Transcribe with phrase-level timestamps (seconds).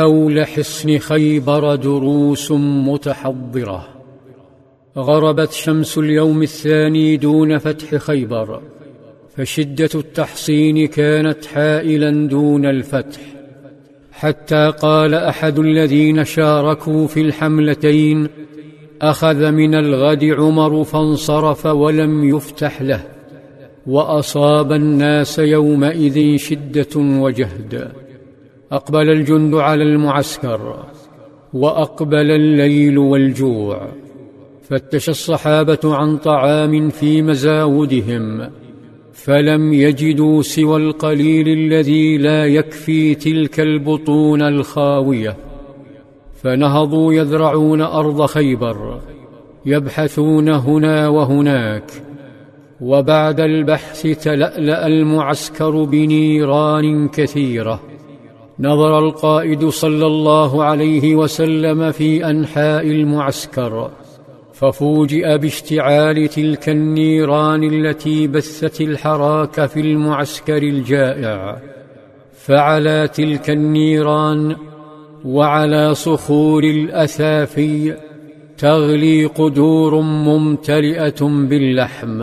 [0.00, 2.52] حول حصن خيبر دروس
[2.88, 3.88] متحضرة.
[4.96, 8.60] غربت شمس اليوم الثاني دون فتح خيبر
[9.36, 13.20] فشدة التحصين كانت حائلا دون الفتح.
[14.12, 18.28] حتى قال أحد الذين شاركوا في الحملتين
[19.02, 23.02] أخذ من الغد عمر فانصرف ولم يفتح له
[23.86, 27.92] وأصاب الناس يومئذ شدة وجهد.
[28.72, 30.84] أقبل الجند على المعسكر
[31.52, 33.88] وأقبل الليل والجوع
[34.62, 38.50] فتش الصحابة عن طعام في مزاودهم
[39.12, 45.36] فلم يجدوا سوى القليل الذي لا يكفي تلك البطون الخاوية
[46.42, 49.00] فنهضوا يذرعون أرض خيبر
[49.66, 51.90] يبحثون هنا وهناك
[52.80, 57.89] وبعد البحث تلألأ المعسكر بنيران كثيرة.
[58.62, 63.90] نظر القائد صلى الله عليه وسلم في أنحاء المعسكر
[64.52, 71.58] ففوجئ باشتعال تلك النيران التي بثت الحراك في المعسكر الجائع.
[72.32, 74.56] فعلى تلك النيران
[75.24, 77.96] وعلى صخور الاثافي
[78.58, 82.22] تغلي قدور ممتلئة باللحم.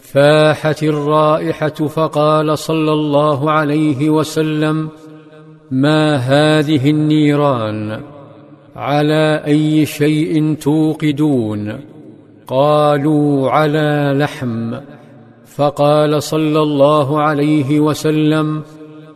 [0.00, 4.88] فاحت الرائحة فقال صلى الله عليه وسلم
[5.70, 8.00] ما هذه النيران
[8.76, 11.80] على أي شيء توقدون؟
[12.46, 14.74] قالوا على لحم.
[15.46, 18.62] فقال صلى الله عليه وسلم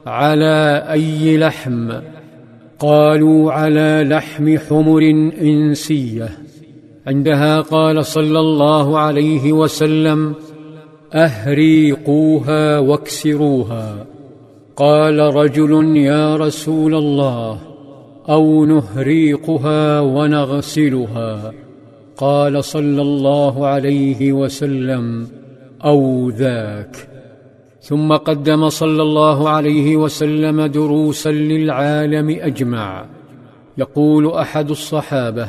[0.07, 1.93] على أي لحم؟
[2.79, 5.03] قالوا على لحم حمر
[5.41, 6.29] إنسية.
[7.07, 10.35] عندها قال صلى الله عليه وسلم
[11.15, 14.07] أهريقوها واكسروها.
[14.79, 17.59] قال رجل يا رسول الله
[18.29, 21.53] أو نهريقها ونغسلها؟
[22.17, 25.29] قال صلى الله عليه وسلم
[25.85, 27.09] أو ذاك.
[27.81, 33.07] ثم قدم صلى الله عليه وسلم دروسا للعالم أجمع.
[33.79, 35.49] يقول أحد الصحابة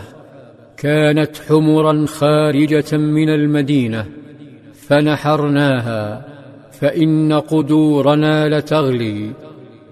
[0.77, 4.05] كانت حمرا خارجة من المدينة
[4.73, 6.38] فنحرناها.
[6.79, 9.31] فإن قدورنا لتغلي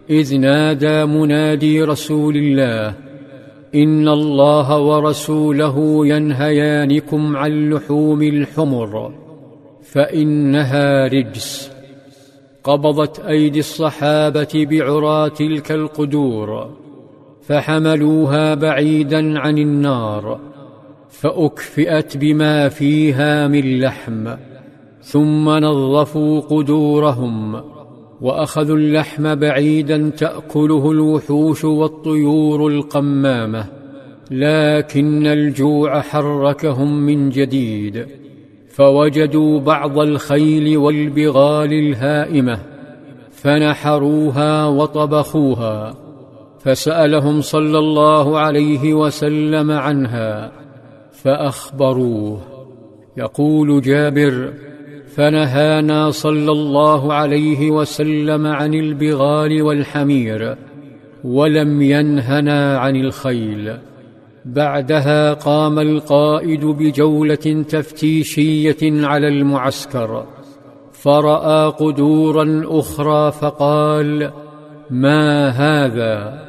[0.10, 2.94] إذ نادى منادي رسول الله
[3.76, 9.14] إن الله ورسوله ينهيانكم عن لحوم الحمر
[9.84, 11.72] فإنها رجس.
[12.64, 16.78] قبضت أيدي الصحابة بعرى تلك القدور
[17.42, 20.40] فحملوها بعيدا عن النار
[21.10, 24.28] فأكفئت بما فيها من لحم.
[25.08, 27.62] ثم نظفوا قدورهم
[28.22, 33.66] وأخذوا اللحم بعيدا تأكله الوحوش والطيور القمامة
[34.32, 38.06] لكن الجوع حركهم من جديد.
[38.70, 42.60] فوجدوا بعض الخيل والبغال الهائمة
[43.32, 45.94] فنحروها وطبخوها
[46.60, 50.52] فسألهم صلى الله عليه وسلم عنها
[51.12, 52.40] فأخبروه.
[53.18, 54.54] يقول جابر
[55.18, 60.58] فنهانا صلى الله عليه وسلم عن البغال والحمير
[61.24, 63.78] ولم ينهنا عن الخيل.
[64.46, 70.26] بعدها قام القائد بجولة تفتيشية على المعسكر
[70.94, 74.32] فرأى قدورا أخرى فقال
[74.90, 76.44] ما هذا؟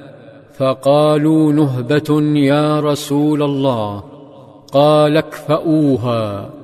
[0.57, 4.05] فقالوا نهبة يا رسول الله.
[4.73, 6.58] قال اكفاوها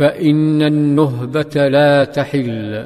[0.00, 2.84] فإن النهبة لا تحل.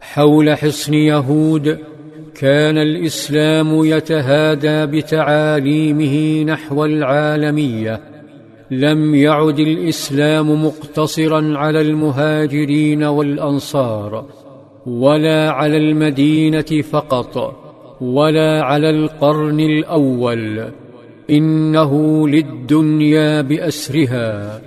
[0.00, 1.78] حول حصن يهود
[2.40, 8.00] كان الإسلام يتهادى بتعاليمه نحو العالمية.
[8.70, 14.24] لم يعد الإسلام مقتصرا على المهاجرين والأنصار
[14.86, 17.56] ولا على المدينة فقط
[18.00, 20.64] ولا على القرن الأول.
[21.30, 24.60] إنه للدنيا بأسرها.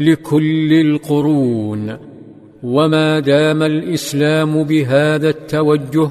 [0.00, 1.96] لكل القرون
[2.62, 6.10] وما دام الإسلام بهذا التوجه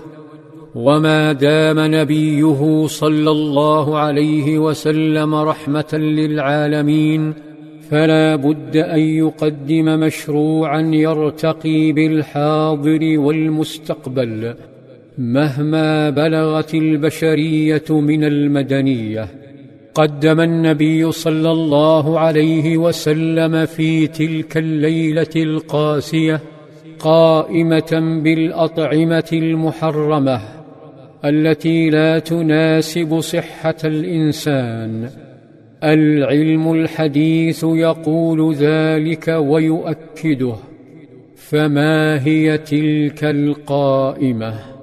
[0.76, 7.34] وما دام نبيه صلى الله عليه وسلم رحمة للعالمين
[7.90, 14.54] فلا بد أن يقدم مشروعا يرتقي بالحاضر والمستقبل
[15.18, 19.39] مهما بلغت البشرية من المدنية.
[20.00, 26.40] قدم النبي صلى الله عليه وسلم في تلك الليلة القاسية
[27.00, 30.42] قائمة بالأطعمة المحرمة
[31.26, 35.10] التي لا تناسب صحة الإنسان.
[35.84, 40.56] العلم الحديث يقول ذلك ويؤكده.
[41.36, 44.79] فما هي تلك القائمة؟